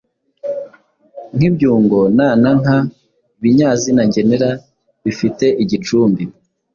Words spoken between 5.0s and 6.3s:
bifite igicumbi